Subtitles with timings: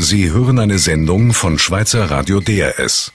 [0.00, 3.10] Sie hören eine Sendung von Schweizer Radio DRS.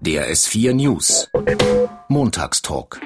[0.00, 1.28] DRS 4 News.
[2.08, 3.00] Montagstalk.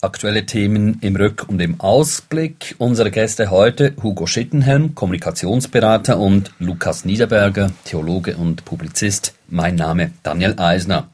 [0.00, 2.74] Aktuelle Themen im Rück- und im Ausblick.
[2.78, 9.34] Unsere Gäste heute Hugo Schittenhelm, Kommunikationsberater und Lukas Niederberger, Theologe und Publizist.
[9.46, 11.10] Mein Name Daniel Eisner.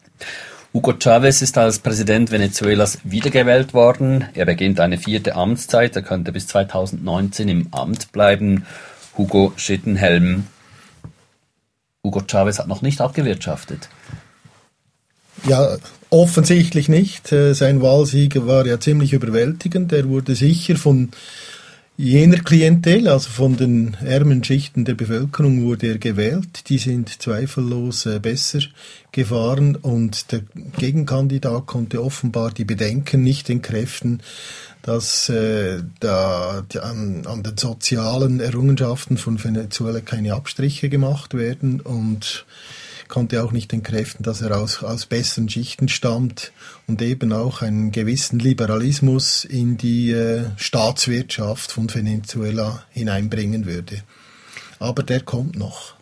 [0.74, 4.26] Hugo Chavez ist als Präsident Venezuelas wiedergewählt worden.
[4.34, 5.96] Er beginnt eine vierte Amtszeit.
[5.96, 8.66] Er könnte bis 2019 im Amt bleiben.
[9.16, 10.46] Hugo Schittenhelm.
[12.04, 13.88] Hugo Chavez hat noch nicht abgewirtschaftet.
[15.46, 15.78] Ja,
[16.10, 17.32] offensichtlich nicht.
[17.32, 19.90] Äh, sein Wahlsieg war ja ziemlich überwältigend.
[19.92, 21.10] Er wurde sicher von
[21.98, 26.68] jener Klientel, also von den ärmeren Schichten der Bevölkerung, wurde er gewählt.
[26.68, 28.60] Die sind zweifellos äh, besser
[29.10, 30.42] gefahren und der
[30.78, 34.22] Gegenkandidat konnte offenbar die Bedenken nicht entkräften,
[34.82, 42.46] dass äh, da an, an den sozialen Errungenschaften von Venezuela keine Abstriche gemacht werden und
[43.08, 46.52] konnte auch nicht entkräften, dass er aus, aus besseren Schichten stammt
[46.86, 54.02] und eben auch einen gewissen Liberalismus in die äh, Staatswirtschaft von Venezuela hineinbringen würde.
[54.78, 55.94] Aber der kommt noch.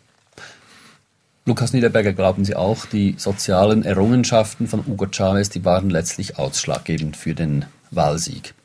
[1.46, 7.16] Lukas Niederberger, glauben Sie auch, die sozialen Errungenschaften von Hugo Chavez, die waren letztlich ausschlaggebend
[7.16, 8.55] für den Wahlsieg?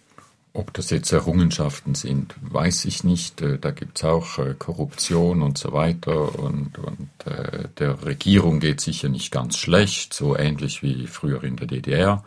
[0.54, 3.42] Ob das jetzt Errungenschaften sind, weiß ich nicht.
[3.42, 6.38] Äh, da gibt es auch äh, Korruption und so weiter.
[6.38, 11.56] Und, und äh, der Regierung geht sicher nicht ganz schlecht, so ähnlich wie früher in
[11.56, 12.26] der DDR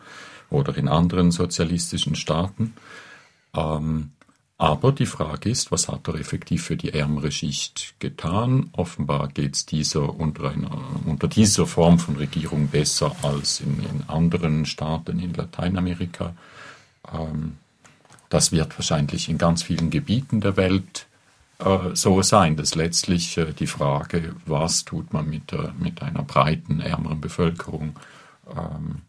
[0.49, 2.73] oder in anderen sozialistischen Staaten.
[3.55, 4.11] Ähm,
[4.57, 8.69] aber die Frage ist, was hat er effektiv für die ärmere Schicht getan?
[8.71, 14.03] Offenbar geht es dieser unter, einer, unter dieser Form von Regierung besser als in, in
[14.07, 16.33] anderen Staaten in Lateinamerika.
[17.13, 17.57] Ähm,
[18.29, 21.07] das wird wahrscheinlich in ganz vielen Gebieten der Welt
[21.59, 26.79] äh, so sein, dass letztlich äh, die Frage, was tut man mit, mit einer breiten,
[26.79, 27.95] ärmeren Bevölkerung,
[28.49, 29.01] ähm,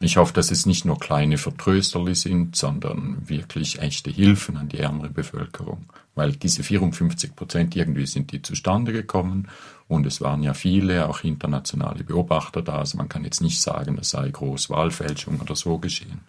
[0.00, 4.78] ich hoffe, dass es nicht nur kleine Vertrösterli sind, sondern wirklich echte Hilfen an die
[4.78, 5.86] ärmere Bevölkerung.
[6.14, 9.48] Weil diese 54 Prozent irgendwie sind die zustande gekommen
[9.88, 12.78] und es waren ja viele, auch internationale Beobachter da.
[12.78, 16.20] Also man kann jetzt nicht sagen, es sei Großwahlfälschung oder so geschehen.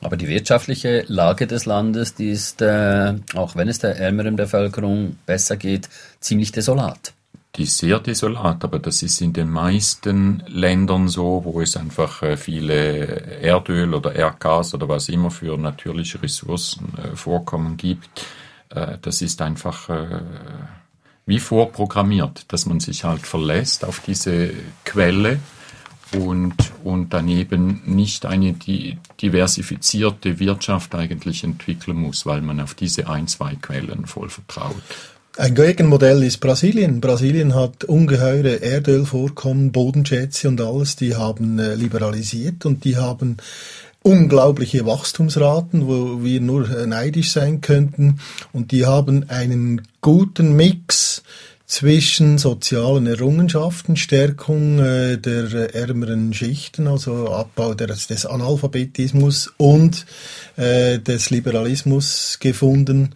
[0.00, 5.16] Aber die wirtschaftliche Lage des Landes, die ist, äh, auch wenn es der ärmeren Bevölkerung
[5.26, 5.88] besser geht,
[6.20, 7.12] ziemlich desolat.
[7.56, 12.22] Die ist sehr desolat, aber das ist in den meisten Ländern so, wo es einfach
[12.22, 18.26] äh, viele Erdöl oder Erdgas oder was immer für natürliche Ressourcen äh, Vorkommen gibt.
[18.68, 20.20] Äh, das ist einfach äh,
[21.24, 24.50] wie vorprogrammiert, dass man sich halt verlässt auf diese
[24.84, 25.40] Quelle
[26.14, 28.54] und, und daneben nicht eine
[29.20, 34.74] diversifizierte Wirtschaft eigentlich entwickeln muss, weil man auf diese ein, zwei Quellen voll vertraut.
[35.38, 37.02] Ein Gegenmodell ist Brasilien.
[37.02, 40.96] Brasilien hat ungeheure Erdölvorkommen, Bodenschätze und alles.
[40.96, 43.36] Die haben äh, liberalisiert und die haben
[44.02, 48.20] unglaubliche Wachstumsraten, wo wir nur äh, neidisch sein könnten.
[48.54, 51.22] Und die haben einen guten Mix
[51.66, 60.06] zwischen sozialen Errungenschaften, Stärkung äh, der ärmeren Schichten, also Abbau des, des Analphabetismus und
[60.56, 63.14] äh, des Liberalismus gefunden.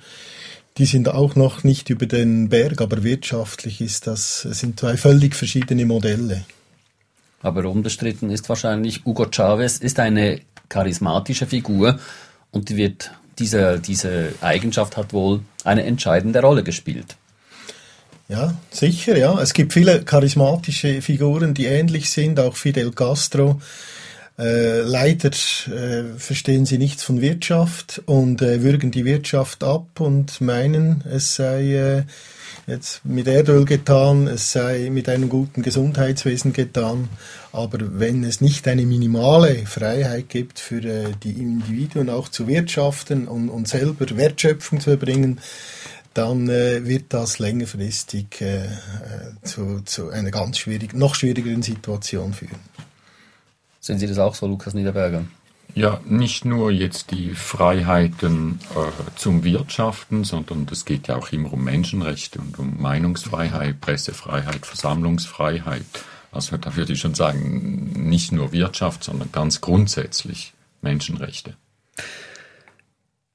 [0.78, 5.36] Die sind auch noch nicht über den Berg, aber wirtschaftlich ist das, sind zwei völlig
[5.36, 6.44] verschiedene Modelle.
[7.42, 11.98] Aber unbestritten ist wahrscheinlich, Hugo Chavez ist eine charismatische Figur
[12.50, 17.16] und die wird, diese, diese Eigenschaft hat wohl eine entscheidende Rolle gespielt.
[18.30, 19.40] Ja, sicher, ja.
[19.42, 23.60] Es gibt viele charismatische Figuren, die ähnlich sind, auch Fidel Castro.
[24.38, 30.40] Äh, leider äh, verstehen sie nichts von Wirtschaft und äh, würgen die Wirtschaft ab und
[30.40, 32.02] meinen, es sei äh,
[32.68, 37.08] jetzt mit Erdöl getan, es sei mit einem guten Gesundheitswesen getan.
[37.50, 43.26] Aber wenn es nicht eine minimale Freiheit gibt für äh, die Individuen auch zu wirtschaften
[43.26, 45.40] und, und selber Wertschöpfung zu erbringen,
[46.14, 48.68] dann äh, wird das längerfristig äh, äh,
[49.42, 52.58] zu, zu einer ganz schwierig, noch schwierigeren Situation führen.
[53.80, 55.24] Sehen Sie das auch so, Lukas Niederberger?
[55.74, 61.52] Ja, nicht nur jetzt die Freiheiten äh, zum Wirtschaften, sondern es geht ja auch immer
[61.52, 65.84] um Menschenrechte und um Meinungsfreiheit, Pressefreiheit, Versammlungsfreiheit.
[66.32, 71.54] Also da würde ich schon sagen, nicht nur Wirtschaft, sondern ganz grundsätzlich Menschenrechte.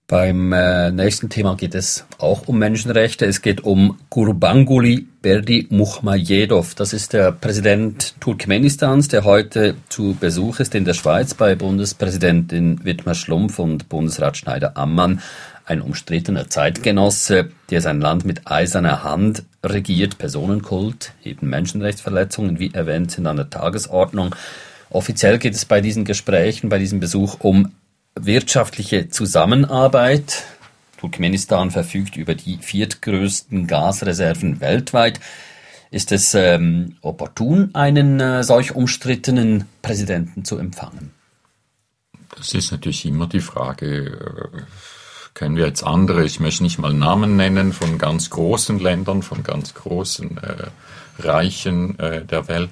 [0.07, 3.25] Beim äh, nächsten Thema geht es auch um Menschenrechte.
[3.25, 6.75] Es geht um Gurbanguly Berdi Mukhmayedov.
[6.75, 12.85] Das ist der Präsident Turkmenistans, der heute zu Besuch ist in der Schweiz bei Bundespräsidentin
[12.85, 15.21] Wittmer Schlumpf und Bundesrat Schneider-Ammann.
[15.65, 20.19] Ein umstrittener Zeitgenosse, der sein Land mit eiserner Hand regiert.
[20.19, 24.35] Personenkult, eben Menschenrechtsverletzungen, wie erwähnt, sind an der Tagesordnung.
[24.91, 27.71] Offiziell geht es bei diesen Gesprächen, bei diesem Besuch um
[28.15, 30.43] wirtschaftliche Zusammenarbeit.
[30.97, 35.19] Turkmenistan verfügt über die viertgrößten Gasreserven weltweit.
[35.91, 41.11] Ist es ähm, opportun, einen äh, solch umstrittenen Präsidenten zu empfangen?
[42.35, 44.61] Das ist natürlich immer die Frage, äh,
[45.33, 49.43] können wir jetzt andere, ich möchte nicht mal Namen nennen, von ganz großen Ländern, von
[49.43, 50.67] ganz großen äh,
[51.19, 52.69] Reichen äh, der Welt,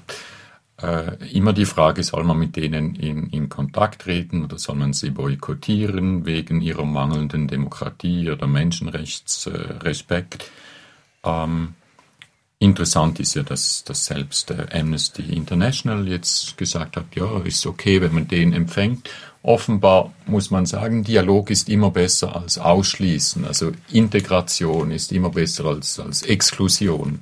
[0.83, 4.93] äh, immer die Frage, soll man mit denen in, in Kontakt treten oder soll man
[4.93, 10.51] sie boykottieren wegen ihrer mangelnden Demokratie oder Menschenrechtsrespekt?
[11.23, 11.75] Ähm,
[12.59, 18.01] interessant ist ja, dass, dass selbst äh, Amnesty International jetzt gesagt hat, ja, ist okay,
[18.01, 19.09] wenn man den empfängt.
[19.41, 23.45] Offenbar muss man sagen, Dialog ist immer besser als Ausschließen.
[23.45, 27.19] Also Integration ist immer besser als, als Exklusion.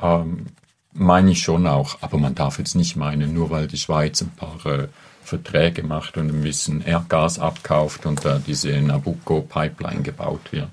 [0.00, 0.46] Ähm,
[0.92, 1.98] meine ich schon auch.
[2.00, 4.88] Aber man darf jetzt nicht meinen, nur weil die Schweiz ein paar äh,
[5.22, 10.68] Verträge macht und ein bisschen Erdgas abkauft und da diese Nabucco-Pipeline gebaut wird,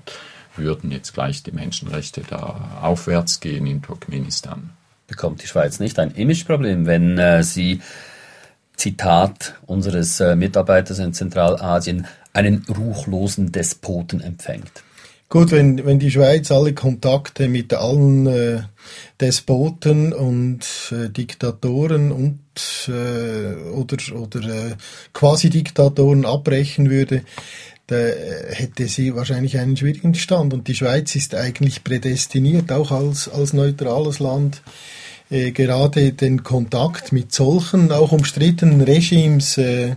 [0.56, 4.70] würden jetzt gleich die Menschenrechte da aufwärts gehen in Turkmenistan.
[5.06, 7.80] Bekommt die Schweiz nicht ein Imageproblem, wenn äh, sie,
[8.76, 14.84] Zitat unseres äh, Mitarbeiters in Zentralasien, einen ruchlosen Despoten empfängt?
[15.30, 18.62] Gut, wenn, wenn die Schweiz alle Kontakte mit allen äh,
[19.20, 22.40] Despoten und äh, Diktatoren und
[22.88, 24.76] äh, oder, oder äh,
[25.12, 27.24] Quasi-Diktatoren abbrechen würde,
[27.88, 30.54] da hätte sie wahrscheinlich einen schwierigen Stand.
[30.54, 34.62] Und die Schweiz ist eigentlich prädestiniert, auch als, als neutrales Land,
[35.28, 39.96] äh, gerade den Kontakt mit solchen, auch umstrittenen Regimes äh,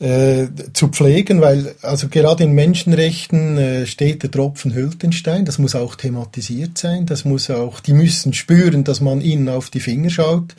[0.00, 5.44] äh, zu pflegen, weil also gerade in Menschenrechten äh, steht der Tropfen hüllt den Stein.
[5.44, 7.04] Das muss auch thematisiert sein.
[7.04, 10.54] Das muss auch, die müssen spüren, dass man ihnen auf die Finger schaut.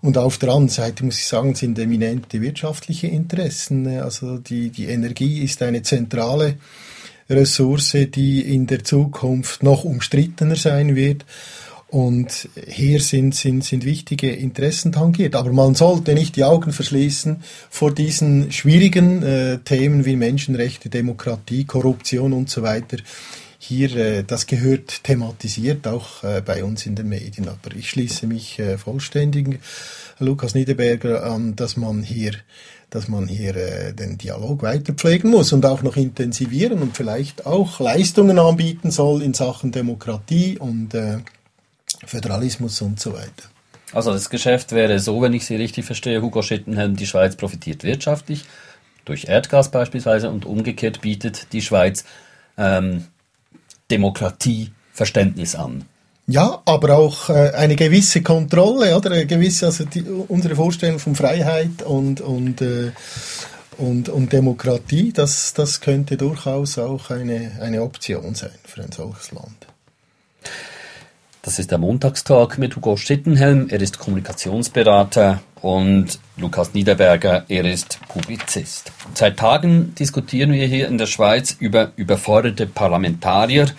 [0.00, 3.86] Und auf der anderen Seite muss ich sagen, sind eminente wirtschaftliche Interessen.
[4.00, 6.56] Also die die Energie ist eine zentrale
[7.28, 11.24] Ressource, die in der Zukunft noch umstrittener sein wird.
[11.90, 15.34] Und hier sind, sind, sind wichtige Interessen tangiert.
[15.34, 21.64] Aber man sollte nicht die Augen verschließen vor diesen schwierigen äh, Themen wie Menschenrechte, Demokratie,
[21.64, 22.98] Korruption und so weiter.
[23.58, 27.48] Hier, äh, das gehört thematisiert auch äh, bei uns in den Medien.
[27.48, 29.58] Aber ich schließe mich äh, vollständig
[30.20, 32.32] Lukas Niederberger an, dass man hier
[32.90, 37.46] dass man hier äh, den Dialog weiter pflegen muss und auch noch intensivieren und vielleicht
[37.46, 41.18] auch Leistungen anbieten soll in Sachen Demokratie und äh,
[42.04, 43.48] Föderalismus und so weiter.
[43.92, 47.82] Also das Geschäft wäre so, wenn ich Sie richtig verstehe, Hugo Schittenhelm, die Schweiz profitiert
[47.82, 48.44] wirtschaftlich
[49.04, 52.04] durch Erdgas beispielsweise und umgekehrt bietet die Schweiz
[52.56, 53.06] ähm,
[53.90, 55.84] Demokratieverständnis an.
[56.26, 61.16] Ja, aber auch äh, eine gewisse Kontrolle, oder eine gewisse, also die, unsere Vorstellung von
[61.16, 62.92] Freiheit und und äh,
[63.78, 69.32] und, und Demokratie, das, das könnte durchaus auch eine, eine Option sein für ein solches
[69.32, 69.66] Land.
[71.42, 73.68] Das ist der Montagstalk mit Hugo Schittenhelm.
[73.70, 78.92] Er ist Kommunikationsberater und Lukas Niederberger, er ist Publizist.
[79.14, 83.70] Seit Tagen diskutieren wir hier in der Schweiz über überforderte Parlamentarier.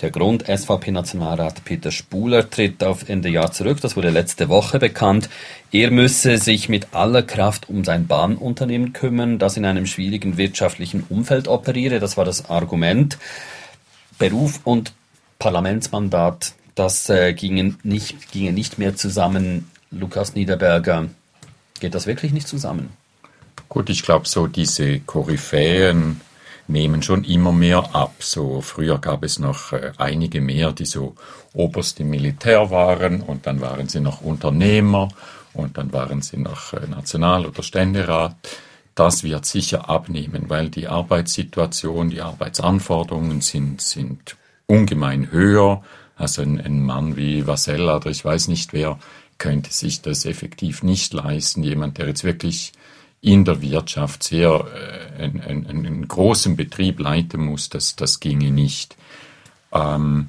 [0.00, 3.80] Der Grund, SVP-Nationalrat Peter Spuler tritt auf Ende Jahr zurück.
[3.80, 5.28] Das wurde letzte Woche bekannt.
[5.72, 11.04] Er müsse sich mit aller Kraft um sein Bahnunternehmen kümmern, das in einem schwierigen wirtschaftlichen
[11.08, 11.98] Umfeld operiere.
[11.98, 13.18] Das war das Argument.
[14.18, 14.92] Beruf und
[15.40, 19.70] Parlamentsmandat das äh, ginge, nicht, ginge nicht mehr zusammen.
[19.90, 21.08] Lukas Niederberger,
[21.80, 22.90] geht das wirklich nicht zusammen?
[23.68, 26.20] Gut, ich glaube, so diese Koryphäen
[26.68, 28.14] nehmen schon immer mehr ab.
[28.20, 31.14] So früher gab es noch äh, einige mehr, die so
[31.52, 35.08] oberst im Militär waren und dann waren sie noch Unternehmer
[35.54, 38.36] und dann waren sie noch äh, National- oder Ständerat.
[38.94, 44.36] Das wird sicher abnehmen, weil die Arbeitssituation, die Arbeitsanforderungen sind, sind
[44.66, 45.82] ungemein höher.
[46.16, 48.98] Also ein, ein Mann wie Vasella oder ich weiß nicht wer
[49.38, 51.64] könnte sich das effektiv nicht leisten.
[51.64, 52.72] Jemand, der jetzt wirklich
[53.20, 54.66] in der Wirtschaft sehr
[55.18, 58.96] äh, einen, einen, einen großen Betrieb leiten muss, das, das ginge nicht.
[59.72, 60.28] Ähm,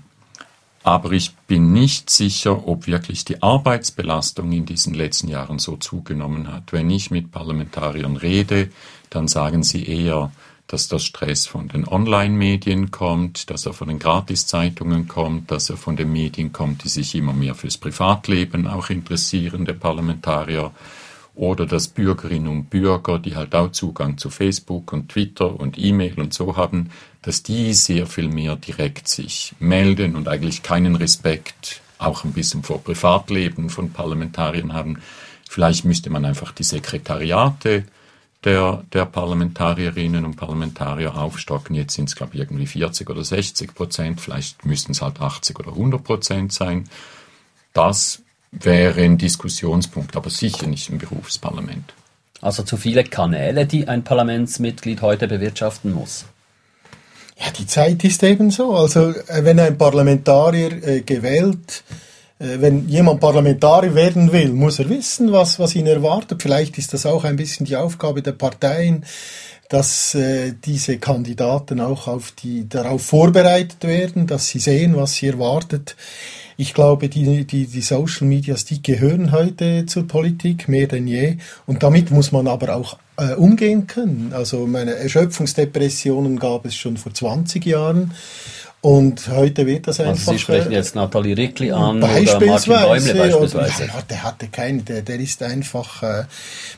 [0.83, 6.51] aber ich bin nicht sicher, ob wirklich die Arbeitsbelastung in diesen letzten Jahren so zugenommen
[6.51, 6.73] hat.
[6.73, 8.69] Wenn ich mit Parlamentariern rede,
[9.09, 10.31] dann sagen sie eher,
[10.67, 15.77] dass der Stress von den Online-Medien kommt, dass er von den Gratiszeitungen kommt, dass er
[15.77, 20.71] von den Medien kommt, die sich immer mehr fürs Privatleben auch interessieren, der Parlamentarier,
[21.35, 26.19] oder dass Bürgerinnen und Bürger, die halt auch Zugang zu Facebook und Twitter und E-Mail
[26.19, 26.91] und so haben,
[27.23, 32.63] dass die sehr viel mehr direkt sich melden und eigentlich keinen Respekt auch ein bisschen
[32.63, 34.99] vor Privatleben von Parlamentariern haben.
[35.49, 37.85] Vielleicht müsste man einfach die Sekretariate
[38.43, 41.75] der, der Parlamentarierinnen und Parlamentarier aufstocken.
[41.75, 44.21] Jetzt sind es, glaube ich, irgendwie 40 oder 60 Prozent.
[44.21, 46.89] Vielleicht müssten es halt 80 oder 100 Prozent sein.
[47.73, 48.21] Das
[48.51, 51.93] wäre ein Diskussionspunkt, aber sicher nicht im Berufsparlament.
[52.41, 56.25] Also zu viele Kanäle, die ein Parlamentsmitglied heute bewirtschaften muss.
[57.37, 58.75] Ja, die Zeit ist eben so.
[58.75, 62.12] Also äh, wenn ein Parlamentarier äh, gewählt, äh,
[62.59, 66.41] wenn jemand Parlamentarier werden will, muss er wissen, was, was ihn erwartet.
[66.41, 69.05] Vielleicht ist das auch ein bisschen die Aufgabe der Parteien,
[69.69, 75.27] dass äh, diese Kandidaten auch auf die, darauf vorbereitet werden, dass sie sehen, was sie
[75.27, 75.95] erwartet.
[76.57, 81.37] Ich glaube, die, die, die Social Medias, die gehören heute zur Politik mehr denn je.
[81.65, 84.31] Und damit muss man aber auch äh, umgehen können.
[84.33, 88.11] Also meine Erschöpfungsdepressionen gab es schon vor 20 Jahren.
[88.83, 90.11] Und heute wird das einfach.
[90.11, 93.83] Also Sie sprechen äh, jetzt Nathalie Rickli an beispielsweise, oder Martin Bäumle beispielsweise.
[93.85, 96.25] Oder, der hatte keinen, der, der ist einfach, äh,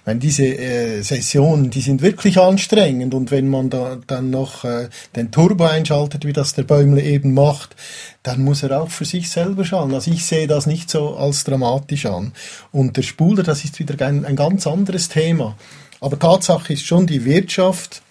[0.06, 4.90] meine, diese äh, Sessionen, die sind wirklich anstrengend und wenn man da dann noch äh,
[5.16, 7.76] den Turbo einschaltet, wie das der Bäumle eben macht,
[8.22, 9.92] dann muss er auch für sich selber schauen.
[9.92, 12.34] Also ich sehe das nicht so als dramatisch an.
[12.72, 15.58] Und der Spuler, das ist wieder ein, ein ganz anderes Thema.
[16.02, 18.04] Aber Tatsache ist schon, die Wirtschaft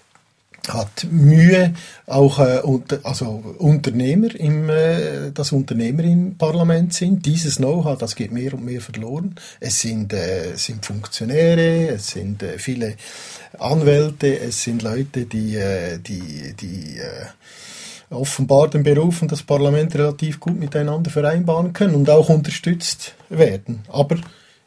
[0.69, 1.75] hat Mühe,
[2.07, 7.27] auch äh, unter, also Unternehmer im, äh, dass Unternehmer im Parlament sind.
[7.27, 9.35] Dieses Know-how, das geht mehr und mehr verloren.
[9.61, 12.97] Es sind, äh, sind Funktionäre, es sind äh, viele
[13.59, 17.27] Anwälte, es sind Leute, die, äh, die, die äh,
[18.11, 23.83] offenbar den Beruf und das Parlament relativ gut miteinander vereinbaren können und auch unterstützt werden.
[23.89, 24.17] Aber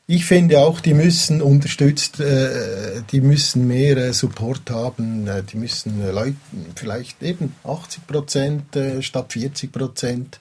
[0.10, 5.58] ich finde auch, die müssen unterstützt, äh, die müssen mehr äh, Support haben, äh, die
[5.58, 6.38] müssen äh, Leute,
[6.76, 10.40] vielleicht eben 80 Prozent äh, statt 40 Prozent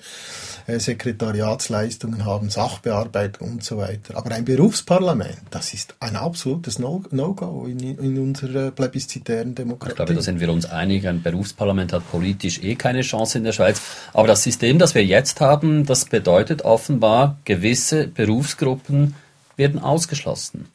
[0.68, 4.16] äh, Sekretariatsleistungen haben, Sachbearbeitung und so weiter.
[4.16, 9.90] Aber ein Berufsparlament, das ist ein absolutes No-Go in, in unserer plebiszitären Demokratie.
[9.90, 13.42] Ich glaube, da sind wir uns einig, ein Berufsparlament hat politisch eh keine Chance in
[13.42, 13.80] der Schweiz.
[14.12, 19.16] Aber das System, das wir jetzt haben, das bedeutet offenbar gewisse Berufsgruppen,
[19.56, 20.68] werden ausgeschlossen.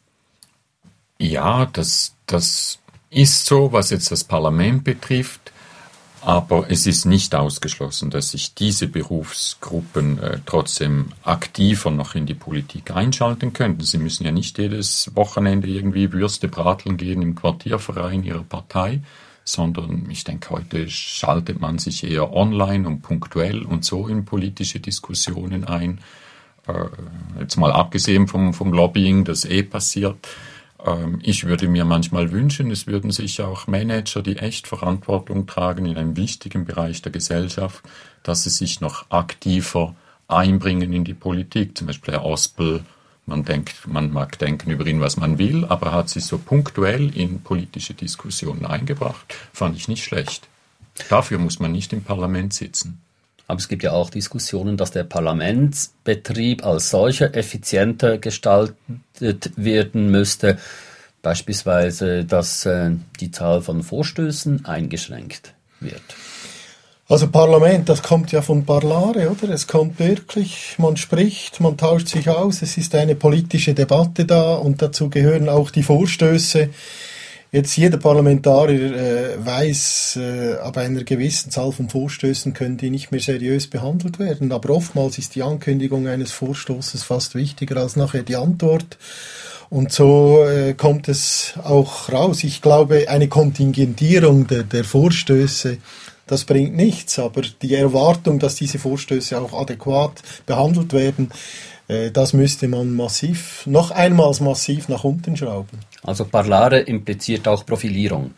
[1.20, 5.52] Ja, das, das ist so, was jetzt das Parlament betrifft.
[6.24, 12.36] Aber es ist nicht ausgeschlossen, dass sich diese Berufsgruppen äh, trotzdem aktiver noch in die
[12.36, 13.84] Politik einschalten könnten.
[13.84, 19.02] Sie müssen ja nicht jedes Wochenende irgendwie Würste brateln gehen im Quartierverein ihrer Partei,
[19.44, 24.80] sondern ich denke, heute schaltet man sich eher online und punktuell und so in politische
[24.80, 26.02] Diskussionen ein.
[26.68, 26.86] Äh,
[27.40, 30.28] jetzt mal abgesehen vom, vom Lobbying, das eh passiert.
[30.86, 35.86] Ähm, ich würde mir manchmal wünschen, es würden sich auch Manager, die echt Verantwortung tragen
[35.86, 37.84] in einem wichtigen Bereich der Gesellschaft,
[38.24, 39.96] dass sie sich noch aktiver
[40.28, 41.78] einbringen in die Politik.
[41.78, 42.84] Zum Beispiel Herr Ospel,
[43.26, 46.38] man denkt, man mag denken über ihn, was man will, aber er hat sich so
[46.38, 49.36] punktuell in politische Diskussionen eingebracht.
[49.54, 50.48] Fand ich nicht schlecht.
[51.10, 53.02] Dafür muss man nicht im Parlament sitzen.
[53.48, 60.58] Aber es gibt ja auch Diskussionen, dass der Parlamentsbetrieb als solcher effizienter gestaltet werden müsste.
[61.22, 66.02] Beispielsweise, dass äh, die Zahl von Vorstößen eingeschränkt wird.
[67.12, 69.50] Also Parlament, das kommt ja von Parlare, oder?
[69.50, 74.56] Es kommt wirklich, man spricht, man tauscht sich aus, es ist eine politische Debatte da
[74.56, 76.70] und dazu gehören auch die Vorstöße.
[77.54, 83.12] Jetzt jeder Parlamentarier äh, weiß, äh, ab einer gewissen Zahl von Vorstößen können die nicht
[83.12, 84.54] mehr seriös behandelt werden.
[84.54, 88.98] Aber oftmals ist die Ankündigung eines Vorstoßes fast wichtiger als nachher die Antwort.
[89.70, 92.46] Und so äh, kommt es auch raus.
[92.46, 95.78] Ich glaube, eine Kontingentierung der, der Vorstöße,
[96.32, 97.20] das bringt nichts.
[97.20, 101.30] Aber die Erwartung, dass diese Vorstöße auch adäquat behandelt werden,
[101.90, 105.80] äh, das müsste man massiv, noch einmal massiv nach unten schrauben.
[106.04, 108.34] Also Parlare impliziert auch Profilierung.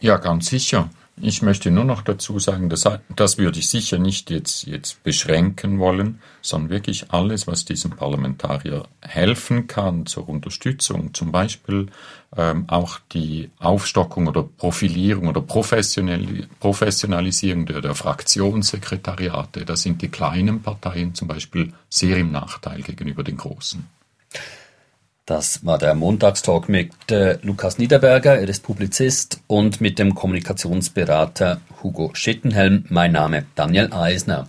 [0.00, 0.88] Ja, ganz sicher.
[1.20, 2.84] Ich möchte nur noch dazu sagen, dass,
[3.14, 8.84] das würde ich sicher nicht jetzt, jetzt beschränken wollen, sondern wirklich alles, was diesem Parlamentarier
[9.00, 11.86] helfen kann zur Unterstützung, zum Beispiel
[12.36, 20.60] ähm, auch die Aufstockung oder Profilierung oder Professionalisierung der, der Fraktionssekretariate, da sind die kleinen
[20.62, 23.97] Parteien zum Beispiel sehr im Nachteil gegenüber den großen.
[25.28, 31.60] Das war der Montagstalk mit äh, Lukas Niederberger, er ist Publizist, und mit dem Kommunikationsberater
[31.82, 32.86] Hugo Schittenhelm.
[32.88, 34.48] Mein Name Daniel Eisner.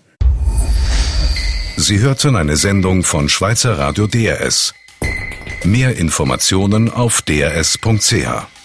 [1.76, 4.74] Sie hörten eine Sendung von Schweizer Radio DRS.
[5.66, 8.59] Mehr Informationen auf drs.ch.